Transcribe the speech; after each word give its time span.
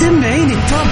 سمعيني 0.00 0.54
التوب. 0.54 0.88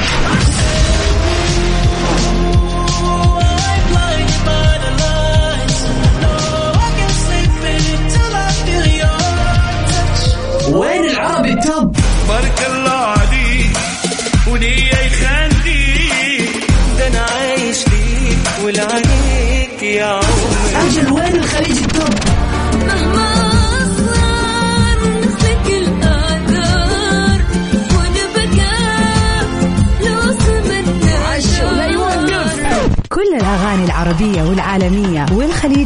وين 10.73 11.05
العربي 11.05 11.53
التوب؟ 11.53 11.97
بارك 12.29 12.67
الله 12.71 12.88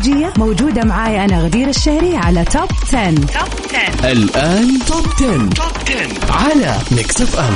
والخليجية 0.02 0.32
موجودة 0.38 0.84
معاي 0.84 1.24
أنا 1.24 1.38
غدير 1.38 1.68
الشهري 1.68 2.16
على 2.16 2.44
Top 2.44 2.68
10. 2.82 3.08
الآن 4.12 4.78
Top 4.86 5.06
10. 5.16 5.48
Top 5.48 5.72
10 5.86 6.32
على 6.32 6.76
Mix 6.92 7.22
FM 7.22 7.54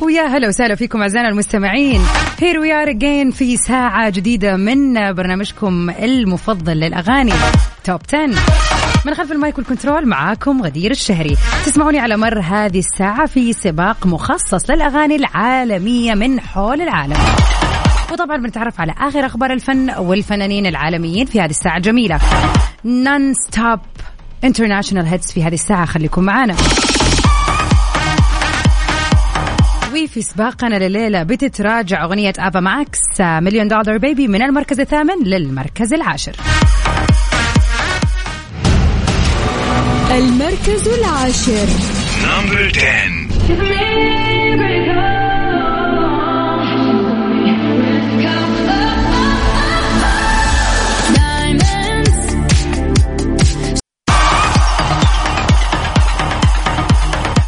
ويا 0.00 0.22
هلا 0.22 0.48
وسهلا 0.48 0.74
فيكم 0.74 1.02
أعزائنا 1.02 1.28
المستمعين 1.28 2.00
here 2.38 2.58
we 2.58 2.72
are 2.72 2.90
again 2.90 3.30
في 3.30 3.56
ساعة 3.56 4.10
جديدة 4.10 4.56
من 4.56 5.12
برنامجكم 5.14 5.90
المفضل 5.90 6.76
للأغاني 6.76 7.32
Top 7.84 8.00
10 8.14 8.26
من 9.06 9.14
خلف 9.14 9.32
ال 9.32 9.38
mic 9.38 9.58
وال 9.58 9.69
control 9.69 10.08
معاكم 10.08 10.62
غدير 10.62 10.90
الشهري. 10.90 11.36
تسمعوني 11.66 11.98
على 11.98 12.16
مر 12.16 12.40
هذه 12.40 12.78
الساعة 12.78 13.26
في 13.26 13.52
سباق 13.52 14.06
مخصص 14.06 14.70
للأغاني 14.70 15.16
العالمية 15.16 16.14
من 16.14 16.40
حول 16.40 16.80
العالم. 16.80 17.16
وطبعا 18.12 18.36
بنتعرف 18.36 18.80
على 18.80 18.94
آخر 18.98 19.26
أخبار 19.26 19.52
الفن 19.52 19.90
والفنانين 19.90 20.66
العالميين 20.66 21.26
في 21.26 21.40
هذه 21.40 21.50
الساعة 21.50 21.76
الجميلة. 21.76 22.20
non-stop 22.84 23.80
international 24.44 25.06
hits 25.06 25.32
في 25.32 25.44
هذه 25.44 25.54
الساعة. 25.54 25.84
خليكم 25.84 26.22
معنا 26.24 26.54
وفي 29.92 30.22
سباقنا 30.22 30.88
لليلة 30.88 31.22
بتتراجع 31.22 32.04
أغنية 32.04 32.32
Ava 32.38 32.60
Max 32.60 32.98
Million 33.20 33.68
Dollar 33.68 33.98
Baby 33.98 34.28
من 34.28 34.42
المركز 34.42 34.80
الثامن 34.80 35.24
للمركز 35.24 35.92
العاشر. 35.94 36.36
المركز 40.12 40.88
العاشر. 40.88 41.66
Number 42.24 42.72
10 42.76 43.22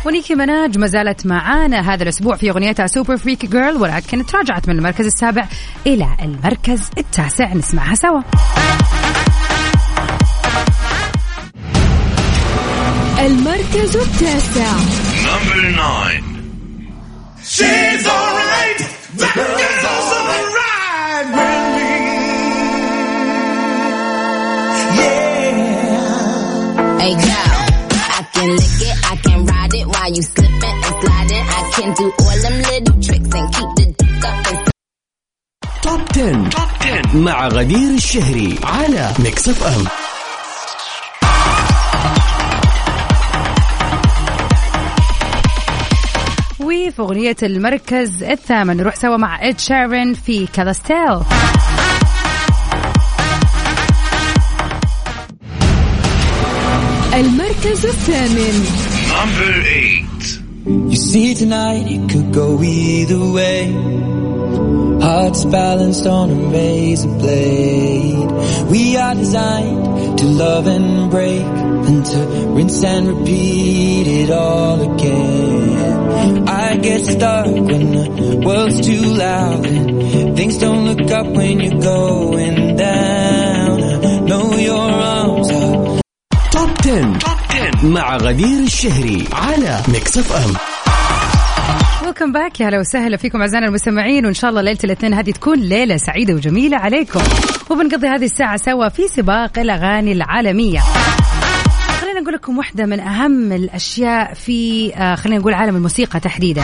ونيكي 0.06 0.34
مناج 0.34 0.78
ما 0.78 0.86
زالت 0.86 1.26
معانا 1.26 1.94
هذا 1.94 2.02
الأسبوع 2.02 2.36
في 2.36 2.50
أغنيتها 2.50 2.86
Super 2.86 3.16
Freaky 3.16 3.46
Girl 3.46 3.76
ولكن 3.76 4.26
تراجعت 4.26 4.68
من 4.68 4.78
المركز 4.78 5.06
السابع 5.06 5.48
إلى 5.86 6.16
المركز 6.22 6.90
التاسع. 6.98 7.54
نسمعها 7.54 7.94
سوا. 7.94 8.20
المركز 13.23 13.95
التاسع 13.97 14.71
نمبر 15.25 15.71
9 15.71 16.23
She's 17.43 18.05
alright 18.07 18.79
That 19.19 19.33
girl's 19.35 19.85
alright 20.17 21.25
with 21.35 21.63
me 21.75 21.89
Hey 27.01 27.13
girl, 27.25 27.59
I 28.17 28.21
can 28.33 28.49
lick 28.59 28.81
it, 28.89 28.95
I 29.11 29.15
can 29.25 29.39
ride 29.45 29.73
it 29.79 29.87
while 29.93 30.11
you 30.15 30.21
slipping 30.21 30.77
and 30.87 30.95
sliding. 31.01 31.45
I 31.59 31.61
can 31.75 31.89
do 31.99 32.05
all 32.23 32.37
them 32.43 32.57
little 32.69 32.97
tricks 33.05 33.31
and 33.39 33.47
keep 33.55 33.69
the 33.77 33.85
dick 33.99 34.25
up 34.29 34.47
and 34.51 34.59
توب 35.81 36.01
10. 36.13 36.49
توب 36.49 36.69
10 36.79 37.15
مع 37.17 37.47
غدير 37.47 37.89
الشهري 37.95 38.59
على 38.63 39.11
ميكس 39.19 39.49
اف 39.49 39.63
ام 39.63 39.83
وفي 46.74 47.02
أغنية 47.02 47.36
المركز 47.42 48.22
الثامن 48.22 48.76
نروح 48.76 48.96
سوا 48.96 49.16
مع 49.16 49.48
إد 49.48 49.58
شيرين 49.58 50.14
في 50.14 50.46
Celestial 50.46 51.20
المركز 57.14 57.86
الثامن 57.86 58.64
Number 59.10 59.62
8 59.62 60.04
You 60.66 60.96
see 60.96 61.34
tonight 61.34 61.86
it 61.96 62.08
could 62.10 62.32
go 62.32 62.48
either 62.62 63.22
way. 63.36 63.60
Hearts 65.06 65.44
balanced 65.44 66.06
on 66.06 66.30
a 66.30 66.40
razor 66.54 67.14
blade. 67.20 68.30
We 68.72 68.96
are 68.96 69.14
designed 69.14 70.18
to 70.20 70.24
love 70.24 70.66
and 70.66 71.10
break, 71.10 71.48
and 71.88 72.00
to 72.12 72.18
rinse 72.56 72.82
and 72.82 73.04
repeat 73.12 74.06
it 74.20 74.30
all 74.30 74.78
again. 74.90 76.03
I 76.48 76.76
get 76.76 77.00
stuck 77.12 77.46
when 77.46 77.84
the 77.92 78.42
world's 78.46 78.80
too 78.88 79.04
loud 79.24 79.66
and 79.66 80.36
things 80.36 80.58
don't 80.58 80.84
look 80.90 81.10
up 81.10 81.26
when 81.26 81.60
you're 81.60 81.80
going 81.80 82.76
down. 82.76 83.82
I 84.10 84.18
know 84.28 84.46
your 84.70 84.90
arms 85.16 85.50
are 85.50 86.00
Top 86.52 86.70
10. 86.82 87.18
Top 87.18 87.38
10 87.50 87.86
مع 87.86 88.16
غدير 88.16 88.58
الشهري 88.64 89.24
على 89.32 89.80
ميكس 89.88 90.18
اف 90.18 90.32
ام 90.32 90.54
welcome 92.14 92.32
back 92.32 92.60
يا 92.60 92.68
هلا 92.68 92.78
وسهلا 92.80 93.16
فيكم 93.16 93.40
أعزائنا 93.40 93.66
المستمعين 93.66 94.24
وإن 94.26 94.34
شاء 94.34 94.50
الله 94.50 94.62
ليلة 94.62 94.78
الاثنين 94.84 95.14
هذه 95.14 95.30
تكون 95.30 95.58
ليلة 95.58 95.96
سعيدة 95.96 96.34
وجميلة 96.34 96.76
عليكم. 96.76 97.20
وبنقضي 97.70 98.06
هذه 98.06 98.24
الساعة 98.24 98.56
سوا 98.56 98.88
في 98.88 99.08
سباق 99.08 99.58
الأغاني 99.58 100.12
العالمية. 100.12 100.80
نقول 102.24 102.34
لكم 102.34 102.58
واحدة 102.58 102.86
من 102.86 103.00
أهم 103.00 103.52
الأشياء 103.52 104.34
في 104.34 104.90
آه، 104.94 105.14
خلينا 105.14 105.40
نقول 105.40 105.54
عالم 105.54 105.76
الموسيقى 105.76 106.20
تحديدا. 106.20 106.62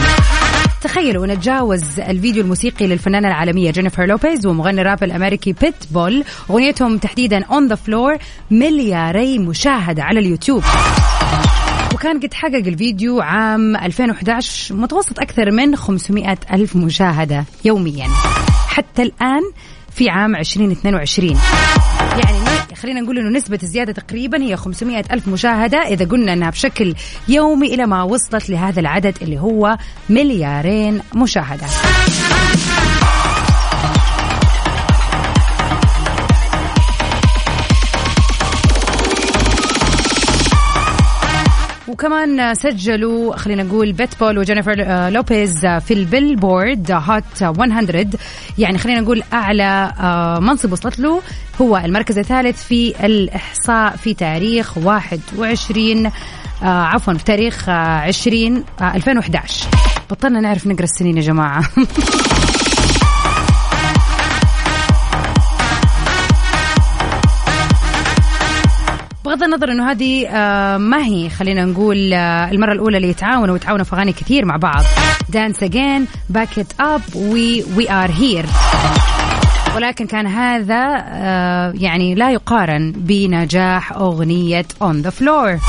تخيلوا 0.81 1.27
نتجاوز 1.27 1.99
الفيديو 1.99 2.43
الموسيقي 2.43 2.87
للفنانة 2.87 3.27
العالمية 3.27 3.71
جينيفر 3.71 4.05
لوبيز 4.05 4.45
ومغني 4.45 4.81
الراب 4.81 5.03
الأمريكي 5.03 5.53
بيت 5.53 5.75
بول 5.91 6.23
أغنيتهم 6.49 6.97
تحديدا 6.97 7.39
On 7.41 7.73
the 7.73 7.75
Floor 7.75 8.21
ملياري 8.51 9.39
مشاهدة 9.39 10.03
على 10.03 10.19
اليوتيوب. 10.19 10.63
وكان 11.93 12.19
قد 12.19 12.33
حقق 12.33 12.67
الفيديو 12.67 13.21
عام 13.21 13.75
2011 13.75 14.75
متوسط 14.75 15.19
أكثر 15.19 15.51
من 15.51 15.75
500 15.75 16.37
ألف 16.53 16.75
مشاهدة 16.75 17.45
يوميا. 17.65 18.07
حتى 18.67 19.01
الآن 19.01 19.41
في 19.95 20.09
عام 20.09 20.35
2022 20.35 21.37
يعني 22.23 22.40
خلينا 22.75 23.01
نقول 23.01 23.17
إنه 23.17 23.29
نسبة 23.29 23.59
الزيادة 23.63 23.91
تقريبا 23.91 24.41
هي 24.41 24.55
500 24.55 25.03
ألف 25.11 25.27
مشاهدة 25.27 25.77
إذا 25.77 26.05
قلنا 26.05 26.33
أنها 26.33 26.49
بشكل 26.49 26.95
يومي 27.27 27.73
إلى 27.73 27.85
ما 27.85 28.03
وصلت 28.03 28.49
لهذا 28.49 28.79
العدد 28.79 29.17
اللي 29.21 29.39
هو 29.39 29.77
مليارين 30.09 31.01
مشاهدة. 31.15 31.65
وكمان 41.91 42.55
سجلوا 42.55 43.35
خلينا 43.35 43.63
نقول 43.63 43.91
بيت 43.91 44.19
بول 44.19 44.37
وجينيفر 44.37 44.75
آه، 44.79 45.09
لوبيز 45.09 45.65
آه، 45.65 45.79
في 45.79 45.93
البيلبورد 45.93 46.91
Hot 46.91 47.43
100 47.43 48.07
يعني 48.57 48.77
خلينا 48.77 49.01
نقول 49.01 49.23
أعلى 49.33 49.93
آه، 49.99 50.39
منصب 50.39 50.71
وصلت 50.71 50.99
له 50.99 51.21
هو 51.61 51.77
المركز 51.77 52.17
الثالث 52.17 52.63
في 52.63 53.05
الإحصاء 53.05 53.95
في 53.95 54.13
تاريخ 54.13 54.77
21 54.77 56.05
آه، 56.05 56.11
عفوا 56.63 57.13
في 57.13 57.23
تاريخ 57.23 57.69
آه، 57.69 57.99
20 57.99 58.63
آه، 58.81 58.95
2011 58.95 59.67
بطلنا 60.09 60.39
نعرف 60.39 60.67
نقرأ 60.67 60.83
السنين 60.83 61.17
يا 61.17 61.21
جماعة. 61.21 61.63
بغض 69.25 69.43
النظر 69.43 69.71
إنه 69.71 69.91
هذه 69.91 70.27
آه، 70.27 70.77
ما 70.77 71.05
هي 71.05 71.29
خلينا 71.29 71.65
نقول 71.65 72.13
آه، 72.13 72.51
المرة 72.51 72.73
الأولى 72.73 72.97
اللي 72.97 73.09
يتعاونوا 73.09 73.53
ويتعاونوا 73.53 73.85
في 73.85 73.95
أغاني 73.95 74.13
كثير 74.13 74.45
مع 74.45 74.57
بعض. 74.57 74.83
Dance 75.29 75.63
Again 75.63 76.07
back 76.29 76.59
it 76.59 76.73
up 76.79 77.01
we 77.15 77.63
we 77.77 77.91
are 77.91 78.11
here 78.11 78.45
ولكن 79.75 80.07
كان 80.07 80.27
هذا 80.27 81.03
آه، 81.07 81.73
يعني 81.75 82.15
لا 82.15 82.31
يقارن 82.31 82.91
بنجاح 82.91 83.91
أغنية 83.91 84.65
On 84.83 85.05
the 85.05 85.11
Floor 85.11 85.59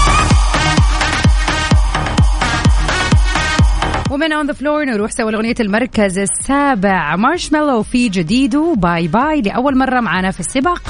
ومن 4.10 4.32
On 4.32 4.46
the 4.46 4.52
Floor 4.52 4.84
نروح 4.84 5.10
سوا 5.10 5.30
لأغنية 5.30 5.54
المركز 5.60 6.18
السابع 6.18 7.16
مارشميلو 7.16 7.82
في 7.82 8.08
جديده 8.08 8.74
Bye 8.76 9.08
Bye 9.08 9.40
لأول 9.42 9.78
مرة 9.78 10.00
معنا 10.00 10.30
في 10.30 10.40
السباق 10.40 10.82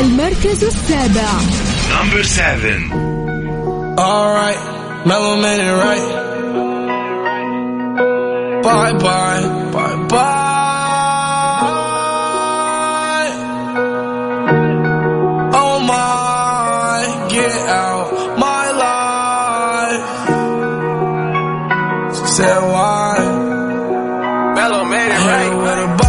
المركز 0.00 0.64
السابع 0.64 1.28
Number 1.94 2.22
seven. 2.24 2.80
Alright, 3.98 4.60
mellow 5.06 5.36
man 5.44 5.60
it 5.60 5.74
right. 5.86 6.23
Bye 8.64 8.92
bye, 8.94 9.70
bye 9.72 9.96
bye. 10.08 10.54
Oh 15.52 15.80
my, 15.80 17.28
get 17.28 17.52
out 17.68 18.08
my 18.38 18.64
life. 18.86 20.06
She 22.16 22.26
said 22.36 22.60
why? 22.72 23.18
Mellow 24.54 24.84
made 24.84 25.10
it 25.12 25.26
right. 25.26 26.03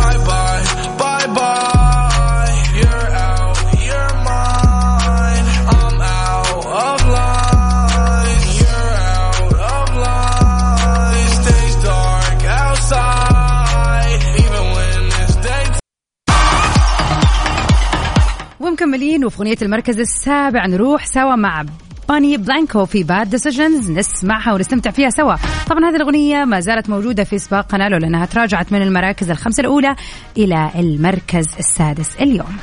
ومكملين 19.15 19.25
وفي 19.25 19.37
أغنية 19.37 19.57
المركز 19.61 19.99
السابع 19.99 20.65
نروح 20.65 21.05
سوا 21.05 21.35
مع 21.35 21.65
باني 22.09 22.37
بلانكو 22.37 22.85
في 22.85 23.03
Bad 23.03 23.29
Decisions 23.29 23.91
نسمعها 23.91 24.53
ونستمتع 24.53 24.91
فيها 24.91 25.09
سوا 25.09 25.35
طبعا 25.69 25.89
هذه 25.89 25.95
الأغنية 25.95 26.45
ما 26.45 26.59
زالت 26.59 26.89
موجودة 26.89 27.23
في 27.23 27.39
سباقنا 27.39 27.89
لو 27.89 27.97
لأنها 27.97 28.25
تراجعت 28.25 28.71
من 28.71 28.81
المراكز 28.81 29.29
الخمسة 29.29 29.61
الأولى 29.61 29.95
إلى 30.37 30.69
المركز 30.75 31.47
السادس 31.59 32.09
اليوم 32.21 32.57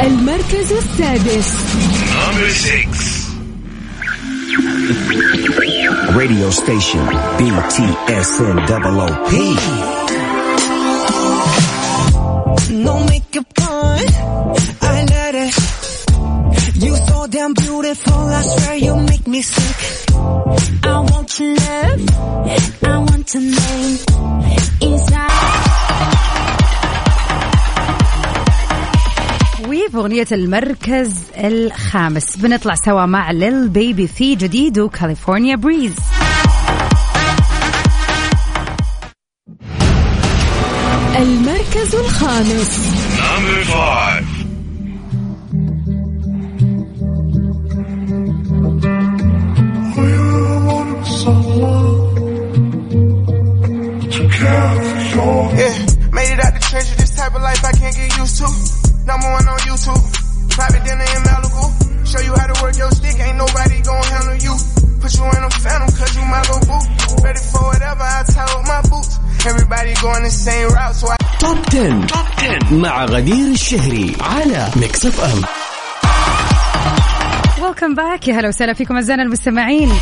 المركز 0.00 0.72
السادس. 0.72 1.54
Radio 6.18 6.50
station 6.50 7.06
BTSN 7.38 8.66
double 8.66 9.00
OP. 9.06 10.07
No 12.86 12.94
makeup 13.10 13.46
on, 13.60 13.98
I 14.82 15.04
let 15.12 15.34
it. 15.34 15.54
You 16.84 16.94
so 17.08 17.26
damn 17.26 17.52
beautiful, 17.54 18.14
I 18.38 18.42
swear 18.42 18.76
you 18.76 18.94
make 18.96 19.26
me 19.26 19.42
sick. 19.42 19.80
I 20.84 20.98
want 21.10 21.30
your 21.40 21.54
love, 21.54 22.02
I 22.92 22.98
want 22.98 23.26
to 23.32 23.40
name 23.40 23.98
inside. 24.80 25.28
وفي 29.68 30.34
المركز 30.34 31.14
الخامس 31.36 32.36
بنطلع 32.36 32.74
سوا 32.74 33.06
مع 33.06 33.30
ليل 33.30 33.68
بيبي 33.68 34.06
في 34.08 34.34
جديده 34.34 34.88
كاليفورنيا 34.88 35.56
بريز 35.56 35.94
المركز 41.87 41.95
الخامس 41.95 42.79
Number 43.19 43.63
five. 43.65 44.25
Yeah, 54.43 55.71
made 56.11 56.33
it 56.35 56.39
out 56.43 56.53
the 56.53 56.59
treasure. 56.59 56.95
This 56.99 57.15
type 57.15 57.33
of 57.33 57.41
life 57.41 57.63
I 57.63 57.71
can't 57.71 57.95
get 57.95 58.11
used 58.17 58.37
to. 58.43 58.47
Number 59.07 59.29
one 59.31 59.47
on 59.47 59.59
YouTube. 59.63 60.03
Private 60.51 60.83
dinner 60.83 61.07
in 61.07 61.21
Malibu. 61.23 61.63
Show 62.03 62.19
you 62.19 62.33
how 62.35 62.47
to 62.51 62.55
work 62.61 62.75
your 62.75 62.91
stick. 62.91 63.15
Ain't 63.23 63.37
nobody 63.37 63.79
gonna 63.81 64.05
handle 64.11 64.37
you. 64.43 64.53
Put 64.99 65.15
you 65.15 65.23
in 65.23 65.41
a 65.47 65.49
phantom 65.63 65.89
cause 65.95 66.13
you 66.15 66.23
my 66.27 66.41
little 66.43 66.63
boo. 66.67 66.83
Ready 67.23 67.39
for 67.39 67.63
whatever, 67.63 68.03
I 68.03 68.23
tie 68.27 68.51
up 68.51 68.67
my 68.67 68.81
boots. 68.91 69.19
Everybody 69.47 69.93
going 70.01 70.23
the 70.23 70.31
same 70.31 70.67
route, 70.69 70.95
so 70.95 71.07
I 71.07 71.16
توب 71.40 71.58
10. 71.68 72.06
Top 72.06 72.26
10 72.38 72.74
مع 72.74 73.04
غدير 73.04 73.52
الشهري 73.52 74.16
على 74.20 74.68
ميكس 74.76 75.06
اف 75.06 75.20
ام 75.20 75.42
welcome 77.64 77.94
back 77.94 78.28
يا 78.28 78.34
هلا 78.34 78.48
وسهلا 78.48 78.72
فيكم 78.72 78.94
أعزائنا 78.94 79.22
المستمعين. 79.22 79.92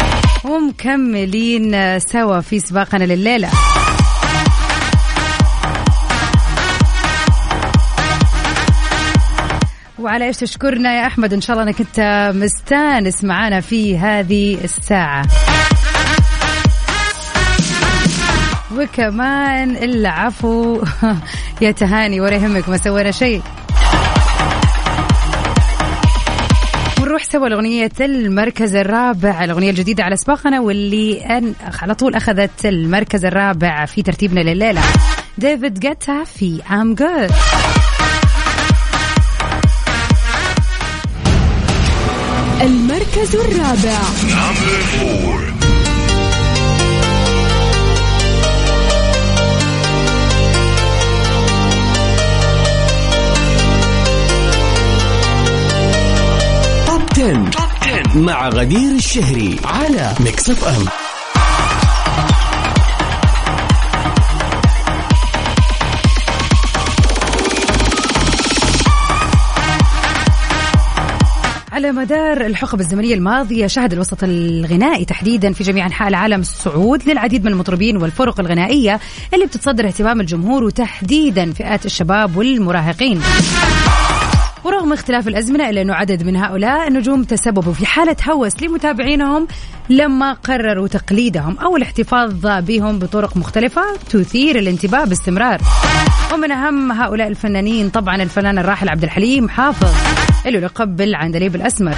ومكملين 0.45 1.99
سوا 1.99 2.41
في 2.41 2.61
سباقنا 2.61 3.05
لليلة. 3.05 3.51
وعلى 9.99 10.27
إيش 10.27 10.37
تشكرنا 10.37 10.97
يا 11.01 11.07
أحمد؟ 11.07 11.33
إن 11.33 11.41
شاء 11.41 11.57
الله 11.57 11.69
إنك 11.69 11.81
أنت 11.81 12.33
مستانس 12.37 13.25
معانا 13.25 13.61
في 13.61 13.99
هذه 13.99 14.65
الساعة. 14.65 15.27
وكمان 18.79 19.77
العفو. 19.77 20.83
يا 21.63 21.71
تهاني 21.71 22.21
ولا 22.21 22.37
يهمك 22.37 22.69
ما 22.69 22.77
سوينا 22.77 23.11
شيء. 23.11 23.43
ونروح 27.01 27.25
سوا 27.25 27.49
لأغنية 27.49 27.91
المركز 28.01 28.75
الرابع 28.75 29.45
الأغنية 29.45 29.71
الجديدة 29.71 30.05
على 30.05 30.17
سباقنا 30.17 30.61
واللي 30.61 31.25
أن 31.25 31.55
على 31.83 31.95
طول 31.95 32.15
أخذت 32.15 32.67
المركز 32.67 33.25
الرابع 33.25 33.85
في 33.85 34.03
ترتيبنا 34.03 34.41
لليلة. 34.41 34.81
ديفيد 35.39 35.81
جيتا 35.81 36.25
في 36.25 36.61
I'm 36.71 36.99
Good. 37.01 37.33
المركز 42.63 43.37
الرابع. 43.37 43.99
مع 58.17 58.49
غدير 58.49 58.93
الشهري 58.95 59.57
على 59.65 60.15
ميكس 60.21 60.51
اف 60.51 60.65
ام 60.65 60.87
على 71.73 71.93
مدار 71.93 72.47
الحقب 72.47 72.81
الزمنية 72.81 73.15
الماضية 73.15 73.67
شهد 73.67 73.93
الوسط 73.93 74.19
الغنائي 74.23 75.05
تحديدا 75.05 75.53
في 75.53 75.65
جميع 75.65 75.87
أنحاء 75.87 76.09
العالم 76.09 76.41
الصعود 76.41 77.09
للعديد 77.09 77.45
من 77.45 77.53
المطربين 77.53 77.97
والفرق 77.97 78.41
الغنائية 78.41 79.01
اللي 79.35 79.47
بتتصدر 79.47 79.87
اهتمام 79.87 80.21
الجمهور 80.21 80.65
وتحديدا 80.65 81.53
فئات 81.53 81.87
الشباب 81.87 82.37
والمراهقين. 82.37 83.21
ورغم 84.67 84.93
اختلاف 84.93 85.29
الأزمنة 85.29 85.71
إلا 85.71 85.83
أنه 85.83 85.95
عدد 85.95 86.23
من 86.23 86.37
هؤلاء 86.37 86.89
النجوم 86.89 87.25
تسببوا 87.25 87.73
في 87.73 87.87
حالة 87.87 88.17
هوس 88.31 88.63
لمتابعينهم 88.63 89.49
لما 89.89 90.33
قرروا 90.33 90.89
تقليدهم 90.89 91.59
أو 91.59 91.77
الاحتفاظ 91.77 92.47
بهم 92.47 92.99
بطرق 92.99 93.37
مختلفة 93.37 93.83
تثير 94.11 94.59
الانتباه 94.59 95.05
باستمرار. 95.05 95.61
ومن 96.35 96.53
أهم 96.53 96.93
هؤلاء 96.93 97.29
الفنانين 97.29 97.89
طبعا 97.89 98.23
الفنان 98.23 98.59
الراحل 98.59 98.89
عبد 98.89 99.03
الحليم 99.03 99.49
حافظ 99.49 99.95
اللي 100.47 100.61
لقب 100.61 100.97
بالعندليب 100.97 101.55
الأسمر. 101.55 101.95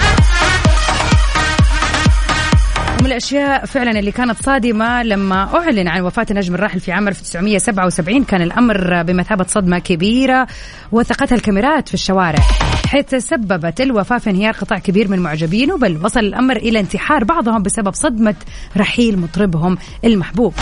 الأشياء 3.08 3.66
فعلا 3.66 3.98
اللي 3.98 4.12
كانت 4.12 4.42
صادمة 4.42 5.02
لما 5.02 5.56
أعلن 5.56 5.88
عن 5.88 6.00
وفاة 6.00 6.26
النجم 6.30 6.54
الراحل 6.54 6.80
في 6.80 6.92
عام 6.92 7.08
1977 7.08 8.24
كان 8.24 8.42
الأمر 8.42 9.02
بمثابة 9.02 9.44
صدمة 9.48 9.78
كبيرة 9.78 10.46
وثقتها 10.92 11.36
الكاميرات 11.36 11.88
في 11.88 11.94
الشوارع 11.94 12.38
حيث 12.86 13.06
تسببت 13.06 13.80
الوفاة 13.80 14.18
في 14.18 14.30
انهيار 14.30 14.54
قطاع 14.54 14.78
كبير 14.78 15.08
من 15.08 15.18
معجبينه 15.18 15.78
بل 15.78 15.98
وصل 16.04 16.20
الأمر 16.20 16.56
إلى 16.56 16.80
انتحار 16.80 17.24
بعضهم 17.24 17.62
بسبب 17.62 17.94
صدمة 17.94 18.34
رحيل 18.76 19.18
مطربهم 19.18 19.78
المحبوب. 20.04 20.54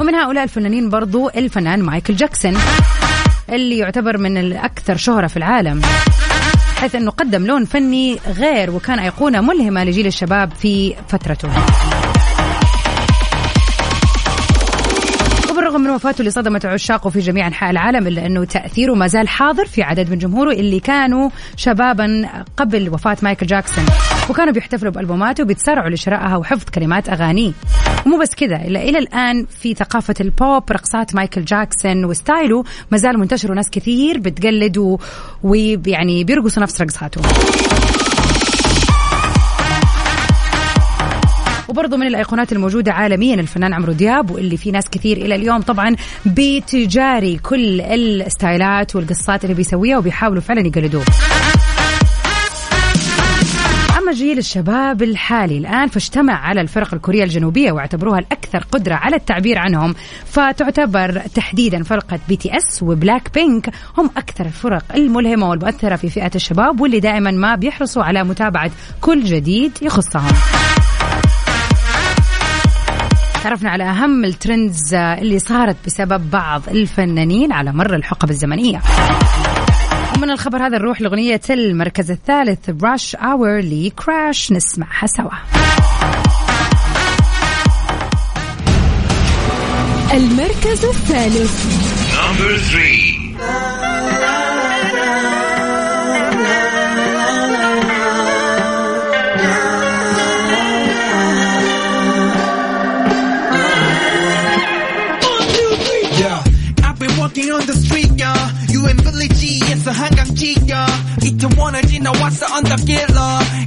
ومن 0.00 0.14
هؤلاء 0.14 0.44
الفنانين 0.44 0.88
برضو 0.90 1.28
الفنان 1.28 1.82
مايكل 1.82 2.16
جاكسون 2.16 2.56
اللي 3.52 3.78
يعتبر 3.78 4.18
من 4.18 4.36
الأكثر 4.36 4.96
شهرة 4.96 5.26
في 5.26 5.36
العالم. 5.36 5.82
حيث 6.80 6.94
أنه 6.94 7.10
قدم 7.10 7.46
لون 7.46 7.64
فني 7.64 8.18
غير 8.26 8.70
وكان 8.70 8.98
أيقونة 8.98 9.40
ملهمة 9.40 9.84
لجيل 9.84 10.06
الشباب 10.06 10.52
في 10.52 10.94
فترته. 11.08 11.48
وبالرغم 15.80 15.90
من 15.90 15.90
وفاته 15.90 16.20
اللي 16.20 16.30
صدمت 16.30 16.66
عشاقه 16.66 17.10
في 17.10 17.18
جميع 17.18 17.46
أنحاء 17.46 17.70
العالم 17.70 18.06
إلا 18.06 18.26
أنه 18.26 18.44
تاثيره 18.44 18.94
ما 18.94 19.06
زال 19.06 19.28
حاضر 19.28 19.64
في 19.64 19.82
عدد 19.82 20.10
من 20.10 20.18
جمهوره 20.18 20.52
اللي 20.52 20.80
كانوا 20.80 21.30
شبابا 21.56 22.28
قبل 22.56 22.88
وفاة 22.88 23.16
مايكل 23.22 23.46
جاكسون. 23.46 23.84
وكانوا 24.30 24.52
بيحتفلوا 24.52 24.92
بألبوماته 24.92 25.42
وبيتسارعوا 25.42 25.90
لشرائها 25.90 26.36
وحفظ 26.36 26.64
كلمات 26.74 27.08
أغانيه. 27.08 27.52
ومو 28.06 28.18
بس 28.18 28.34
كذا 28.34 28.56
الا 28.56 28.82
إلى 28.82 28.98
الآن 28.98 29.46
في 29.60 29.74
ثقافة 29.74 30.14
البوب 30.20 30.72
رقصات 30.72 31.14
مايكل 31.14 31.44
جاكسون 31.44 32.04
وستايله 32.04 32.64
ما 32.90 32.98
زال 32.98 33.18
منتشر 33.18 33.52
وناس 33.52 33.70
كثير 33.70 34.18
بتقلد 34.18 34.98
ويعني 35.42 36.24
بيرقصوا 36.24 36.62
نفس 36.62 36.80
رقصاته 36.80 37.20
وبرضه 41.70 41.96
من 41.96 42.06
الأيقونات 42.06 42.52
الموجودة 42.52 42.92
عالميا 42.92 43.34
الفنان 43.34 43.72
عمرو 43.74 43.92
دياب 43.92 44.30
واللي 44.30 44.56
في 44.56 44.70
ناس 44.70 44.88
كثير 44.90 45.16
إلى 45.16 45.34
اليوم 45.34 45.60
طبعا 45.62 45.96
بتجاري 46.26 47.36
كل 47.36 47.80
ال 47.80 47.94
styles 47.94 48.81
ات 48.81 48.96
والقصات 48.96 49.44
اللي 49.44 49.54
بيسويها 49.54 49.98
وبيحاولوا 49.98 50.40
فعلا 50.40 50.66
يقلدوه. 50.66 51.04
جيل 54.12 54.38
الشباب 54.38 55.02
الحالي 55.02 55.58
الآن 55.58 55.88
فاجتمع 55.88 56.32
على 56.32 56.60
الفرق 56.60 56.94
الكورية 56.94 57.24
الجنوبية 57.24 57.72
واعتبروها 57.72 58.18
الأكثر 58.18 58.58
قدرة 58.72 58.94
على 58.94 59.16
التعبير 59.16 59.58
عنهم 59.58 59.94
فتعتبر 60.26 61.22
تحديدا 61.34 61.82
فرقة 61.82 62.18
بي 62.28 62.36
تي 62.36 62.56
اس 62.56 62.82
وبلاك 62.82 63.34
بينك 63.34 63.70
هم 63.98 64.10
أكثر 64.16 64.46
الفرق 64.46 64.84
الملهمة 64.94 65.50
والمؤثرة 65.50 65.96
في 65.96 66.10
فئة 66.10 66.30
الشباب 66.34 66.80
واللي 66.80 67.00
دائما 67.00 67.30
ما 67.30 67.54
بيحرصوا 67.54 68.02
على 68.02 68.24
متابعة 68.24 68.70
كل 69.00 69.24
جديد 69.24 69.72
يخصهم. 69.82 70.32
تعرفنا 73.44 73.70
على 73.70 73.84
أهم 73.84 74.24
ال 74.24 74.34
trends 74.34 74.94
اللي 74.94 75.38
صارت 75.38 75.76
بسبب 75.86 76.30
بعض 76.30 76.62
الفنانين 76.68 77.52
على 77.52 77.72
مر 77.72 77.94
الحقب 77.94 78.30
الزمنية. 78.30 78.80
ومن 80.16 80.30
الخبر 80.30 80.66
هذا 80.66 80.78
نروح 80.78 81.00
لأغنية 81.00 81.40
المركز 81.50 82.10
الثالث 82.10 82.70
Crush 82.70 83.14
or 83.14 83.60
the 83.60 83.94
crash 83.94 84.52
نسمعها 84.52 85.06
سوا. 85.06 85.30
المركز 90.14 90.84
الثالث. 90.84 91.64
Number 92.14 92.58
three. 92.72 93.09
원을 111.57 111.81
지나왔어 111.81 112.55
언덕길로. 112.57 113.19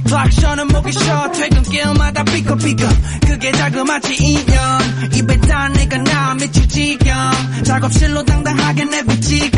클락션은 0.05 0.67
목이 0.67 0.91
쉬어. 0.91 1.31
퇴근길마다 1.31 2.23
삐걱삐걱. 2.23 2.89
그게 3.27 3.51
자그마치 3.51 4.15
인형. 4.15 4.79
입에 5.15 5.39
다 5.41 5.67
내가 5.69 5.97
나 5.97 6.33
미칠 6.35 6.67
지경. 6.67 7.15
작업실로 7.63 8.23
당당하게 8.23 8.85
내비치고. 8.85 9.57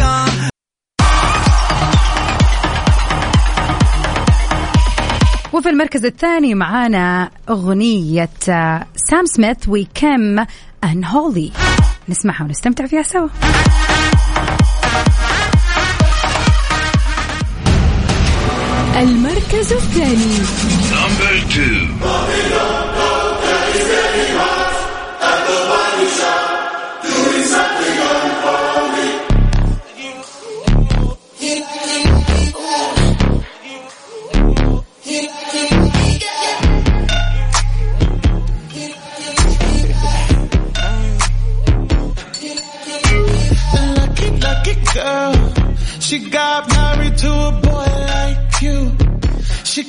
وفي 5.53 5.69
المركز 5.69 6.05
الثاني 6.05 6.55
معانا 6.55 7.29
أغنية 7.49 8.29
آه، 8.49 8.85
سام 8.95 9.25
سميث 9.25 9.57
وكم 9.67 10.45
أن 10.83 11.05
هولي 11.05 11.51
نسمعها 12.09 12.43
ونستمتع 12.43 12.85
فيها 12.85 13.03
سوا 13.03 13.27
المركز 19.56 19.72
الثاني 19.72 20.38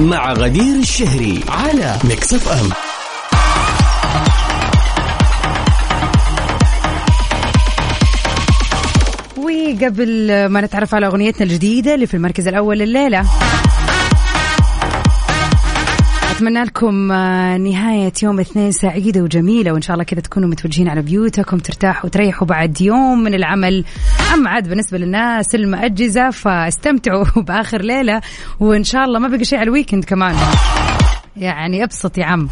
مع 0.00 0.32
غدير 0.32 0.76
الشهري 0.76 1.40
على 1.48 1.96
ميكس 2.04 2.34
اف 2.34 2.48
ام 2.48 2.70
وقبل 9.36 10.46
ما 10.46 10.60
نتعرف 10.60 10.94
على 10.94 11.06
أغنيتنا 11.06 11.42
الجديدة 11.46 11.94
اللي 11.94 12.06
في 12.06 12.14
المركز 12.14 12.48
الأول 12.48 12.82
الليلة 12.82 13.26
أتمنى 16.30 16.64
لكم 16.64 17.12
آه، 17.12 17.56
نهاية 17.56 18.12
يوم 18.22 18.40
اثنين 18.40 18.72
سعيدة 18.72 19.22
وجميلة 19.22 19.72
وإن 19.72 19.82
شاء 19.82 19.94
الله 19.94 20.04
كذا 20.04 20.20
تكونوا 20.20 20.48
متوجهين 20.48 20.88
على 20.88 21.02
بيوتكم 21.02 21.58
ترتاحوا 21.58 22.06
وتريحوا 22.06 22.46
بعد 22.48 22.80
يوم 22.80 23.24
من 23.24 23.34
العمل. 23.34 23.84
أما 24.34 24.50
عاد 24.50 24.68
بالنسبة 24.68 24.98
للناس 24.98 25.54
المأجزة 25.54 26.30
فاستمتعوا 26.30 27.24
بآخر 27.48 27.82
ليلة 27.82 28.20
وإن 28.60 28.84
شاء 28.84 29.04
الله 29.04 29.18
ما 29.18 29.28
بقى 29.28 29.44
شيء 29.44 29.58
على 29.58 29.66
ال 29.66 29.71
weekend 29.71 30.04
كمان. 30.04 30.36
يعني 31.36 31.84
أبسط 31.84 32.18
يا 32.18 32.24
عم. 32.24 32.48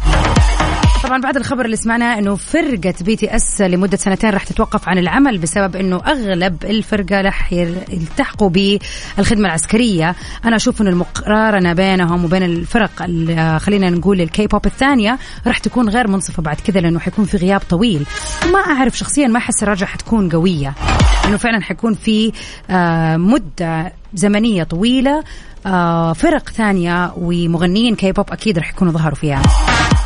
طبعا 1.03 1.21
بعد 1.21 1.37
الخبر 1.37 1.65
اللي 1.65 1.75
سمعناه 1.75 2.19
إنه 2.19 2.35
فرقة 2.35 2.93
بي 3.01 3.15
تي 3.15 3.35
اس 3.35 3.61
لمدة 3.61 3.97
سنتين 3.97 4.29
راح 4.29 4.43
تتوقف 4.43 4.89
عن 4.89 4.97
العمل 4.97 5.37
بسبب 5.37 5.75
إنه 5.75 5.95
أغلب 6.07 6.65
الفرقة 6.65 7.21
راح 7.21 7.53
يلتحقوا 7.53 8.49
بالخدمة 8.49 9.47
العسكرية. 9.47 10.15
أنا 10.45 10.55
أشوف 10.55 10.81
إنه 10.81 10.89
المقارنة 10.89 11.73
بينهم 11.73 12.25
وبين 12.25 12.43
الفرق 12.43 12.91
ال- 13.01 13.59
خلينا 13.61 13.89
نقول 13.89 14.21
الكي 14.21 14.47
بوب 14.47 14.65
الثانية 14.65 15.17
راح 15.47 15.57
تكون 15.57 15.89
غير 15.89 16.07
منصفة 16.07 16.43
بعد 16.43 16.55
كذا 16.55 16.79
لأنه 16.79 16.99
حيكون 16.99 17.25
في 17.25 17.37
غياب 17.37 17.61
طويل. 17.69 18.05
ما 18.53 18.59
أعرف 18.59 18.97
شخصيا 18.97 19.27
ما 19.27 19.37
أحس 19.37 19.63
الرجعة 19.63 19.89
حتكون 19.89 20.29
قوية. 20.29 20.73
إنه 21.29 21.37
فعلا 21.37 21.61
حيكون 21.61 21.93
في 21.93 22.31
آه، 22.69 23.17
مدة 23.17 23.93
زمنية 24.13 24.63
طويلة 24.63 25.23
آه، 25.65 26.13
فرق 26.13 26.49
ثانية 26.49 27.13
ومغنيين 27.17 27.95
كي 27.95 28.11
بوب 28.11 28.31
أكيد 28.31 28.57
راح 28.57 28.69
يكونوا 28.69 28.93
ظهروا 28.93 29.15
فيها. 29.15 29.41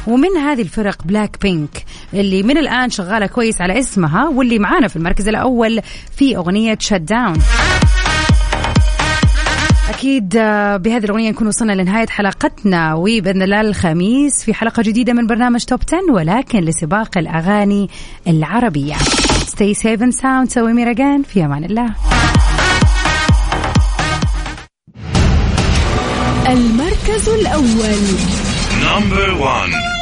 ومن 0.08 0.38
هذه 0.38 0.62
الفرق 0.62 1.04
بلاك 1.06 1.38
بينك 1.42 1.86
اللي 2.14 2.44
من 2.44 2.58
الآن 2.58 2.90
شغالة 2.90 3.26
كويس 3.26 3.62
على 3.62 3.80
اسمها 3.80 4.30
واللي 4.30 4.60
معانا 4.60 4.88
في 4.88 4.96
المركز 4.96 5.28
الأول 5.28 5.82
في 6.18 6.38
أغنية 6.38 6.78
Shut 6.80 6.94
Down 6.94 7.40
أكيد 10.04 10.36
آه، 10.38 10.78
بهذه 10.78 11.06
الأغنية 11.06 11.30
نكون 11.30 11.48
وصلنا 11.48 11.74
لنهاية 11.74 12.08
حلقتنا. 12.08 12.94
وبإذن 12.94 13.42
الله 13.42 13.62
الخميس 13.62 14.44
في 14.44 14.54
حلقة 14.54 14.84
جديدة 14.84 15.14
من 15.14 15.28
برنامج 15.28 15.64
Top 15.64 15.80
10 15.88 16.12
ولكن 16.12 16.60
لسباق 16.60 17.18
الأغاني 17.18 17.90
العربية. 18.28 18.96
Stay 19.56 19.74
safe 19.84 20.02
and 20.02 20.22
sound. 20.22 20.50
سوي 20.50 20.74
ميراجان 20.74 21.24
في 21.24 21.46
أمان 21.46 21.64
الله. 21.64 21.96
المركز 26.50 27.30
الأول. 27.30 28.04
نمبر 28.84 29.34
1 29.42 29.93